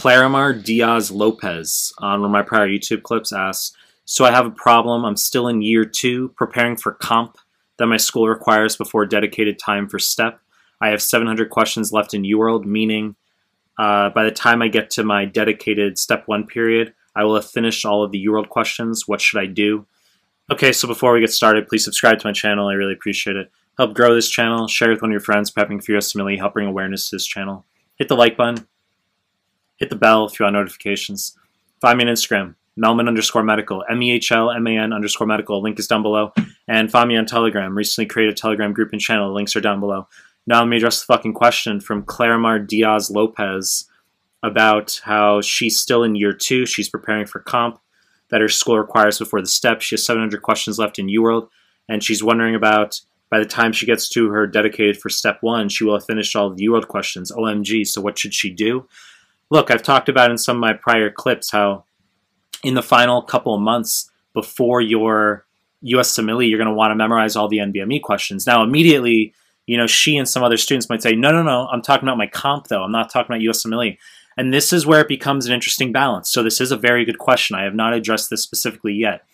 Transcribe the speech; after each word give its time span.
Clarimar 0.00 0.64
Diaz 0.64 1.10
Lopez 1.10 1.92
on 1.98 2.22
one 2.22 2.30
of 2.30 2.32
my 2.32 2.40
prior 2.40 2.66
YouTube 2.66 3.02
clips 3.02 3.34
asks, 3.34 3.76
so 4.06 4.24
I 4.24 4.30
have 4.30 4.46
a 4.46 4.50
problem. 4.50 5.04
I'm 5.04 5.14
still 5.14 5.46
in 5.46 5.60
year 5.60 5.84
two, 5.84 6.30
preparing 6.38 6.78
for 6.78 6.92
comp 6.92 7.36
that 7.76 7.86
my 7.86 7.98
school 7.98 8.26
requires 8.26 8.76
before 8.76 9.04
dedicated 9.04 9.58
time 9.58 9.90
for 9.90 9.98
STEP. 9.98 10.40
I 10.80 10.88
have 10.88 11.02
700 11.02 11.50
questions 11.50 11.92
left 11.92 12.14
in 12.14 12.22
UWorld, 12.22 12.64
meaning 12.64 13.14
uh, 13.78 14.08
by 14.08 14.24
the 14.24 14.30
time 14.30 14.62
I 14.62 14.68
get 14.68 14.88
to 14.92 15.04
my 15.04 15.26
dedicated 15.26 15.98
Step 15.98 16.22
1 16.24 16.46
period, 16.46 16.94
I 17.14 17.24
will 17.24 17.34
have 17.34 17.50
finished 17.50 17.84
all 17.84 18.02
of 18.02 18.10
the 18.10 18.24
UWorld 18.24 18.48
questions. 18.48 19.06
What 19.06 19.20
should 19.20 19.38
I 19.38 19.44
do? 19.44 19.86
Okay, 20.50 20.72
so 20.72 20.88
before 20.88 21.12
we 21.12 21.20
get 21.20 21.30
started, 21.30 21.68
please 21.68 21.84
subscribe 21.84 22.18
to 22.20 22.26
my 22.26 22.32
channel. 22.32 22.68
I 22.68 22.72
really 22.72 22.94
appreciate 22.94 23.36
it. 23.36 23.50
Help 23.76 23.92
grow 23.92 24.14
this 24.14 24.30
channel. 24.30 24.66
Share 24.66 24.88
with 24.88 25.02
one 25.02 25.10
of 25.10 25.12
your 25.12 25.20
friends 25.20 25.50
prepping 25.50 25.84
for 25.84 25.92
USMLE. 25.92 26.38
Help 26.38 26.54
bring 26.54 26.68
awareness 26.68 27.10
to 27.10 27.16
this 27.16 27.26
channel. 27.26 27.66
Hit 27.96 28.08
the 28.08 28.16
like 28.16 28.38
button. 28.38 28.66
Hit 29.80 29.88
the 29.88 29.96
bell 29.96 30.26
if 30.26 30.38
you 30.38 30.44
want 30.44 30.54
notifications. 30.54 31.36
Find 31.80 31.96
me 31.96 32.04
on 32.04 32.10
Instagram, 32.10 32.54
Mehlman 32.78 33.08
underscore 33.08 33.42
medical, 33.42 33.82
M-E-H-L-M-A-N 33.88 34.92
underscore 34.92 35.26
medical. 35.26 35.62
Link 35.62 35.78
is 35.78 35.86
down 35.86 36.02
below. 36.02 36.32
And 36.68 36.90
find 36.90 37.08
me 37.08 37.16
on 37.16 37.24
Telegram. 37.24 37.76
Recently 37.76 38.06
created 38.06 38.34
a 38.34 38.36
Telegram 38.36 38.74
group 38.74 38.92
and 38.92 39.00
channel. 39.00 39.28
The 39.28 39.34
links 39.34 39.56
are 39.56 39.60
down 39.60 39.80
below. 39.80 40.06
Now 40.46 40.60
let 40.60 40.68
me 40.68 40.76
address 40.76 41.00
the 41.00 41.06
fucking 41.06 41.32
question 41.32 41.80
from 41.80 42.04
Clarimar 42.04 42.66
Diaz 42.66 43.10
Lopez 43.10 43.88
about 44.42 45.00
how 45.04 45.40
she's 45.40 45.78
still 45.78 46.02
in 46.02 46.14
year 46.14 46.34
two. 46.34 46.66
She's 46.66 46.88
preparing 46.88 47.26
for 47.26 47.40
comp 47.40 47.80
that 48.28 48.42
her 48.42 48.48
school 48.48 48.78
requires 48.78 49.18
before 49.18 49.40
the 49.40 49.46
step. 49.46 49.80
She 49.80 49.94
has 49.94 50.04
700 50.04 50.42
questions 50.42 50.78
left 50.78 50.98
in 50.98 51.06
UWorld. 51.06 51.48
And 51.88 52.04
she's 52.04 52.22
wondering 52.22 52.54
about 52.54 53.00
by 53.30 53.38
the 53.38 53.46
time 53.46 53.72
she 53.72 53.86
gets 53.86 54.08
to 54.10 54.28
her 54.28 54.46
dedicated 54.46 54.98
for 54.98 55.08
step 55.08 55.38
one, 55.40 55.68
she 55.68 55.84
will 55.84 55.94
have 55.94 56.04
finished 56.04 56.36
all 56.36 56.48
of 56.48 56.56
the 56.56 56.66
UWorld 56.66 56.88
questions. 56.88 57.32
OMG, 57.32 57.86
so 57.86 58.00
what 58.00 58.18
should 58.18 58.34
she 58.34 58.50
do? 58.50 58.86
Look, 59.50 59.70
I've 59.70 59.82
talked 59.82 60.08
about 60.08 60.30
in 60.30 60.38
some 60.38 60.56
of 60.56 60.60
my 60.60 60.72
prior 60.72 61.10
clips 61.10 61.50
how 61.50 61.84
in 62.62 62.74
the 62.74 62.82
final 62.82 63.22
couple 63.22 63.54
of 63.54 63.60
months 63.60 64.10
before 64.32 64.80
your 64.80 65.46
USMLE, 65.84 66.48
you're 66.48 66.58
going 66.58 66.68
to 66.68 66.74
want 66.74 66.90
to 66.92 66.96
memorize 66.96 67.36
all 67.36 67.48
the 67.48 67.58
NBME 67.58 68.02
questions. 68.02 68.46
Now, 68.46 68.62
immediately, 68.62 69.34
you 69.66 69.76
know, 69.76 69.86
she 69.86 70.16
and 70.16 70.28
some 70.28 70.42
other 70.42 70.56
students 70.56 70.88
might 70.88 71.02
say, 71.02 71.14
no, 71.14 71.32
no, 71.32 71.42
no, 71.42 71.68
I'm 71.68 71.82
talking 71.82 72.08
about 72.08 72.18
my 72.18 72.26
comp, 72.26 72.68
though. 72.68 72.82
I'm 72.82 72.92
not 72.92 73.10
talking 73.10 73.34
about 73.34 73.42
USMLE. 73.42 73.98
And 74.36 74.54
this 74.54 74.72
is 74.72 74.86
where 74.86 75.00
it 75.00 75.08
becomes 75.08 75.46
an 75.46 75.52
interesting 75.52 75.92
balance. 75.92 76.30
So 76.30 76.42
this 76.42 76.60
is 76.60 76.70
a 76.70 76.76
very 76.76 77.04
good 77.04 77.18
question. 77.18 77.56
I 77.56 77.64
have 77.64 77.74
not 77.74 77.92
addressed 77.92 78.30
this 78.30 78.42
specifically 78.42 78.94
yet. 78.94 79.24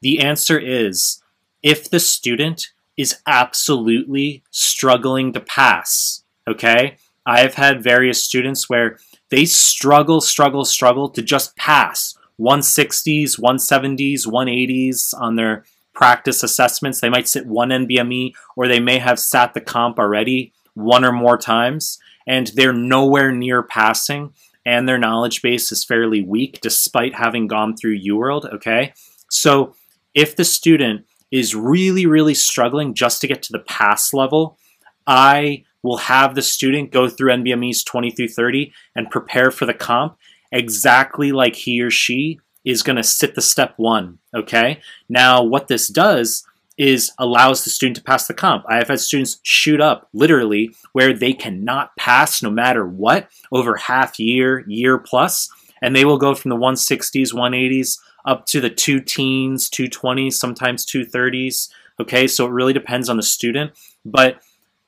The 0.00 0.20
answer 0.20 0.58
is 0.58 1.22
if 1.62 1.90
the 1.90 2.00
student 2.00 2.68
is 2.96 3.16
absolutely 3.26 4.42
struggling 4.50 5.32
to 5.32 5.40
pass, 5.40 6.22
okay? 6.46 6.96
I 7.26 7.40
have 7.40 7.54
had 7.54 7.82
various 7.82 8.22
students 8.22 8.68
where 8.70 8.98
they 9.30 9.44
struggle, 9.44 10.20
struggle, 10.20 10.64
struggle 10.64 11.08
to 11.10 11.22
just 11.22 11.56
pass 11.56 12.16
160s, 12.40 13.38
170s, 13.38 14.26
180s 14.26 15.14
on 15.18 15.36
their 15.36 15.64
practice 15.92 16.42
assessments. 16.42 17.00
They 17.00 17.08
might 17.08 17.28
sit 17.28 17.46
one 17.46 17.70
NBME 17.70 18.32
or 18.56 18.68
they 18.68 18.80
may 18.80 18.98
have 18.98 19.18
sat 19.18 19.54
the 19.54 19.60
comp 19.60 19.98
already 19.98 20.52
one 20.74 21.04
or 21.04 21.12
more 21.12 21.36
times 21.36 21.98
and 22.26 22.46
they're 22.48 22.72
nowhere 22.72 23.32
near 23.32 23.62
passing 23.62 24.32
and 24.64 24.86
their 24.86 24.98
knowledge 24.98 25.42
base 25.42 25.72
is 25.72 25.84
fairly 25.84 26.22
weak 26.22 26.60
despite 26.60 27.14
having 27.14 27.46
gone 27.46 27.76
through 27.76 27.98
UWorld, 27.98 28.52
okay? 28.54 28.92
So 29.30 29.74
if 30.14 30.36
the 30.36 30.44
student 30.44 31.06
is 31.30 31.54
really, 31.54 32.06
really 32.06 32.34
struggling 32.34 32.94
just 32.94 33.20
to 33.20 33.26
get 33.26 33.42
to 33.44 33.52
the 33.52 33.60
pass 33.60 34.12
level, 34.12 34.58
I 35.06 35.64
will 35.82 35.98
have 35.98 36.34
the 36.34 36.42
student 36.42 36.92
go 36.92 37.08
through 37.08 37.32
NBMEs 37.32 37.84
20 37.84 38.10
through 38.10 38.28
30 38.28 38.72
and 38.96 39.10
prepare 39.10 39.50
for 39.50 39.66
the 39.66 39.74
comp 39.74 40.16
exactly 40.50 41.32
like 41.32 41.54
he 41.54 41.80
or 41.80 41.90
she 41.90 42.40
is 42.64 42.82
going 42.82 42.96
to 42.96 43.02
sit 43.02 43.34
the 43.34 43.40
step 43.40 43.74
one. 43.76 44.18
Okay. 44.34 44.80
Now, 45.08 45.42
what 45.42 45.68
this 45.68 45.88
does 45.88 46.44
is 46.76 47.10
allows 47.18 47.64
the 47.64 47.70
student 47.70 47.96
to 47.96 48.02
pass 48.02 48.26
the 48.26 48.34
comp. 48.34 48.64
I 48.68 48.76
have 48.76 48.88
had 48.88 49.00
students 49.00 49.40
shoot 49.42 49.80
up 49.80 50.08
literally 50.12 50.74
where 50.92 51.12
they 51.12 51.32
cannot 51.32 51.96
pass 51.96 52.42
no 52.42 52.50
matter 52.50 52.86
what 52.86 53.28
over 53.52 53.76
half 53.76 54.18
year, 54.20 54.64
year 54.68 54.96
plus, 54.98 55.48
and 55.82 55.94
they 55.94 56.04
will 56.04 56.18
go 56.18 56.34
from 56.34 56.50
the 56.50 56.56
160s, 56.56 57.32
180s 57.32 57.98
up 58.24 58.46
to 58.46 58.60
the 58.60 58.70
two 58.70 59.00
teens, 59.00 59.68
220s, 59.70 60.34
sometimes 60.34 60.86
230s. 60.86 61.68
Okay, 62.00 62.28
so 62.28 62.46
it 62.46 62.52
really 62.52 62.72
depends 62.72 63.08
on 63.08 63.16
the 63.16 63.22
student, 63.22 63.72
but 64.04 64.40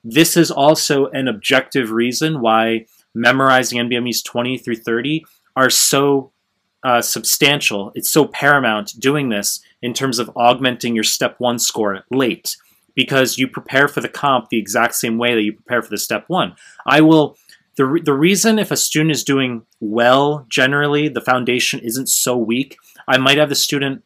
this 0.03 0.37
is 0.37 0.51
also 0.51 1.07
an 1.09 1.29
objective 1.29 1.91
reason 1.91 2.41
why 2.41 2.87
memorizing 3.15 3.79
NBMEs 3.79 4.25
20 4.25 4.59
through 4.59 4.77
30 4.77 5.25
are 5.57 5.71
so 5.71 6.33
uh, 6.83 7.03
substantial. 7.03 7.93
It's 7.95 8.11
so 8.11 8.27
paramount 8.27 8.95
doing 8.99 9.29
this 9.29 9.61
in 9.83 9.93
terms 9.93 10.19
of 10.19 10.31
augmenting 10.37 10.95
your 10.95 11.05
step 11.05 11.37
one 11.39 11.59
score 11.59 12.05
late 12.11 12.57
because 12.95 13.39
you 13.39 13.47
prepare 13.47 13.89
for 13.89 14.01
the 14.01 14.09
comp 14.09 14.49
the 14.49 14.59
exact 14.59 14.95
same 14.95 15.19
way 15.19 15.35
that 15.35 15.43
you 15.43 15.53
prepare 15.53 15.83
for 15.83 15.91
the 15.91 15.99
step 15.99 16.25
one. 16.29 16.55
I 16.87 17.01
will. 17.01 17.37
The, 17.77 17.87
re 17.87 18.01
the 18.03 18.13
reason 18.13 18.59
if 18.59 18.71
a 18.71 18.77
student 18.77 19.13
is 19.13 19.25
doing 19.25 19.63
well 19.79 20.45
generally, 20.51 21.09
the 21.09 21.21
foundation 21.21 21.81
isn't 21.81 22.09
so 22.09 22.37
weak, 22.37 22.77
I 23.09 23.17
might 23.17 23.39
have 23.39 23.49
the 23.49 23.55
student 23.55 24.03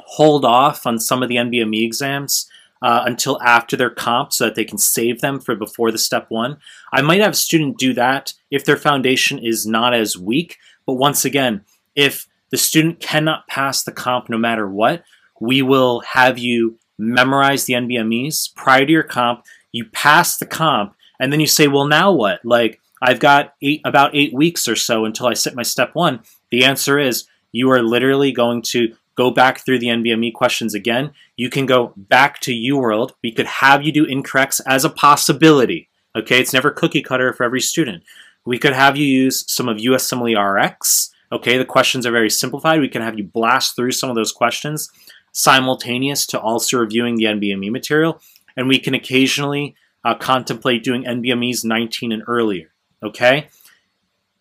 hold 0.00 0.44
off 0.44 0.86
on 0.86 0.98
some 0.98 1.22
of 1.22 1.28
the 1.28 1.36
NBME 1.36 1.84
exams 1.84 2.48
uh, 2.82 3.02
until 3.06 3.40
after 3.42 3.76
their 3.76 3.90
comp 3.90 4.32
so 4.32 4.44
that 4.44 4.54
they 4.54 4.64
can 4.64 4.78
save 4.78 5.20
them 5.20 5.40
for 5.40 5.54
before 5.54 5.90
the 5.90 5.98
step 5.98 6.26
one. 6.28 6.58
I 6.92 7.02
might 7.02 7.20
have 7.20 7.32
a 7.32 7.36
student 7.36 7.78
do 7.78 7.94
that 7.94 8.34
if 8.50 8.64
their 8.64 8.76
foundation 8.76 9.38
is 9.38 9.66
not 9.66 9.94
as 9.94 10.18
weak, 10.18 10.58
but 10.86 10.94
once 10.94 11.24
again, 11.24 11.64
if 11.94 12.26
the 12.50 12.58
student 12.58 13.00
cannot 13.00 13.48
pass 13.48 13.82
the 13.82 13.92
comp 13.92 14.28
no 14.28 14.38
matter 14.38 14.68
what, 14.68 15.02
we 15.40 15.62
will 15.62 16.00
have 16.00 16.38
you 16.38 16.78
memorize 16.98 17.64
the 17.64 17.74
NBMEs 17.74 18.54
prior 18.54 18.86
to 18.86 18.92
your 18.92 19.02
comp. 19.02 19.44
You 19.72 19.86
pass 19.86 20.36
the 20.36 20.46
comp, 20.46 20.94
and 21.18 21.32
then 21.32 21.40
you 21.40 21.46
say, 21.46 21.66
well, 21.66 21.86
now 21.86 22.12
what? 22.12 22.44
Like, 22.44 22.80
I've 23.02 23.18
got 23.18 23.54
eight, 23.60 23.80
about 23.84 24.14
eight 24.14 24.32
weeks 24.32 24.68
or 24.68 24.76
so 24.76 25.04
until 25.04 25.26
I 25.26 25.34
sit 25.34 25.54
my 25.54 25.62
step 25.62 25.90
one. 25.94 26.20
The 26.50 26.64
answer 26.64 26.98
is 26.98 27.26
you 27.52 27.70
are 27.70 27.82
literally 27.82 28.32
going 28.32 28.62
to 28.62 28.94
go 29.16 29.30
back 29.30 29.64
through 29.64 29.78
the 29.78 29.88
NBME 29.88 30.32
questions 30.32 30.74
again. 30.74 31.12
You 31.36 31.50
can 31.50 31.66
go 31.66 31.92
back 31.96 32.40
to 32.40 32.52
UWorld. 32.52 33.12
We 33.22 33.32
could 33.32 33.46
have 33.46 33.82
you 33.82 33.92
do 33.92 34.06
incorrects 34.06 34.60
as 34.66 34.84
a 34.84 34.90
possibility. 34.90 35.88
Okay, 36.16 36.40
it's 36.40 36.52
never 36.52 36.70
cookie 36.70 37.02
cutter 37.02 37.32
for 37.32 37.44
every 37.44 37.60
student. 37.60 38.04
We 38.44 38.58
could 38.58 38.72
have 38.72 38.96
you 38.96 39.06
use 39.06 39.44
some 39.50 39.68
of 39.68 39.78
USMLE 39.78 40.36
RX. 40.36 41.10
Okay, 41.32 41.56
the 41.56 41.64
questions 41.64 42.06
are 42.06 42.12
very 42.12 42.30
simplified. 42.30 42.80
We 42.80 42.88
can 42.88 43.02
have 43.02 43.18
you 43.18 43.24
blast 43.24 43.74
through 43.74 43.92
some 43.92 44.10
of 44.10 44.16
those 44.16 44.32
questions 44.32 44.90
simultaneous 45.34 46.26
to 46.26 46.40
also 46.40 46.78
reviewing 46.78 47.16
the 47.16 47.24
NBME 47.24 47.70
material. 47.70 48.20
And 48.56 48.68
we 48.68 48.78
can 48.78 48.94
occasionally 48.94 49.74
uh, 50.04 50.14
contemplate 50.14 50.84
doing 50.84 51.04
NBMEs 51.04 51.64
19 51.64 52.12
and 52.12 52.22
earlier. 52.26 52.72
Okay? 53.02 53.48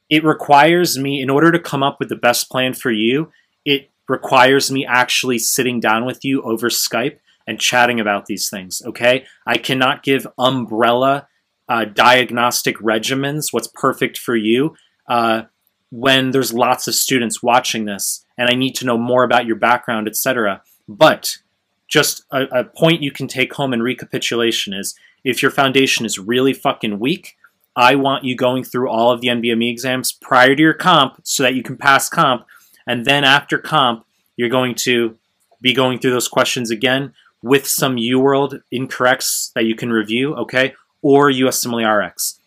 It 0.09 0.23
requires 0.23 0.97
me, 0.97 1.21
in 1.21 1.29
order 1.29 1.51
to 1.51 1.59
come 1.59 1.81
up 1.81 1.99
with 1.99 2.09
the 2.09 2.15
best 2.15 2.49
plan 2.49 2.73
for 2.73 2.91
you, 2.91 3.31
it 3.65 3.89
requires 4.07 4.71
me 4.71 4.85
actually 4.85 5.39
sitting 5.39 5.79
down 5.79 6.05
with 6.05 6.23
you 6.23 6.41
over 6.43 6.69
Skype 6.69 7.17
and 7.47 7.59
chatting 7.59 7.99
about 7.99 8.25
these 8.25 8.49
things. 8.49 8.81
Okay? 8.85 9.25
I 9.45 9.57
cannot 9.57 10.03
give 10.03 10.27
umbrella 10.37 11.27
uh, 11.69 11.85
diagnostic 11.85 12.77
regimens, 12.77 13.47
what's 13.51 13.69
perfect 13.73 14.17
for 14.17 14.35
you, 14.35 14.75
uh, 15.07 15.43
when 15.89 16.31
there's 16.31 16.53
lots 16.53 16.87
of 16.87 16.95
students 16.95 17.41
watching 17.41 17.85
this 17.85 18.25
and 18.37 18.49
I 18.49 18.55
need 18.55 18.75
to 18.75 18.85
know 18.85 18.97
more 18.97 19.23
about 19.23 19.45
your 19.45 19.55
background, 19.55 20.07
etc. 20.07 20.61
But 20.87 21.37
just 21.87 22.23
a, 22.31 22.43
a 22.59 22.63
point 22.63 23.03
you 23.03 23.11
can 23.11 23.27
take 23.27 23.53
home 23.53 23.73
in 23.73 23.81
recapitulation 23.81 24.73
is 24.73 24.95
if 25.23 25.41
your 25.41 25.51
foundation 25.51 26.05
is 26.05 26.19
really 26.19 26.53
fucking 26.53 26.99
weak, 26.99 27.35
I 27.75 27.95
want 27.95 28.23
you 28.23 28.35
going 28.35 28.63
through 28.63 28.89
all 28.89 29.11
of 29.11 29.21
the 29.21 29.29
NBME 29.29 29.69
exams 29.69 30.11
prior 30.11 30.55
to 30.55 30.61
your 30.61 30.73
comp 30.73 31.21
so 31.23 31.43
that 31.43 31.55
you 31.55 31.63
can 31.63 31.77
pass 31.77 32.09
comp. 32.09 32.45
And 32.87 33.05
then 33.05 33.23
after 33.23 33.57
comp, 33.57 34.05
you're 34.35 34.49
going 34.49 34.75
to 34.75 35.17
be 35.61 35.73
going 35.73 35.99
through 35.99 36.11
those 36.11 36.27
questions 36.27 36.69
again 36.69 37.13
with 37.41 37.67
some 37.67 37.97
UWorld 37.97 38.61
incorrects 38.73 39.51
that 39.53 39.65
you 39.65 39.75
can 39.75 39.91
review, 39.91 40.35
okay? 40.35 40.73
Or 41.01 41.29
USMLE 41.29 42.07
RX. 42.07 42.39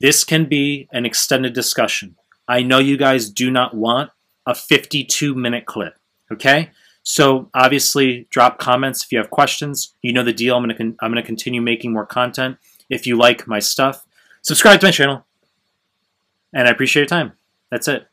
This 0.00 0.24
can 0.24 0.46
be 0.46 0.88
an 0.92 1.06
extended 1.06 1.52
discussion. 1.52 2.16
I 2.48 2.62
know 2.62 2.78
you 2.78 2.96
guys 2.96 3.30
do 3.30 3.50
not 3.50 3.74
want 3.74 4.10
a 4.46 4.54
52 4.54 5.34
minute 5.34 5.66
clip, 5.66 5.96
okay? 6.30 6.70
So 7.02 7.50
obviously, 7.54 8.26
drop 8.30 8.58
comments 8.58 9.04
if 9.04 9.12
you 9.12 9.18
have 9.18 9.30
questions. 9.30 9.94
You 10.02 10.12
know 10.12 10.22
the 10.22 10.32
deal. 10.32 10.56
I'm 10.56 10.62
gonna 10.62 10.94
I'm 11.00 11.10
gonna 11.10 11.22
continue 11.22 11.60
making 11.60 11.92
more 11.92 12.06
content. 12.06 12.58
If 12.88 13.06
you 13.06 13.16
like 13.16 13.46
my 13.46 13.58
stuff, 13.58 14.04
subscribe 14.42 14.80
to 14.80 14.86
my 14.86 14.90
channel, 14.92 15.24
and 16.52 16.68
I 16.68 16.70
appreciate 16.70 17.02
your 17.02 17.08
time. 17.08 17.32
That's 17.70 17.88
it. 17.88 18.06